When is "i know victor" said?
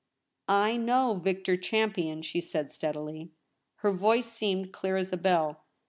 0.67-1.55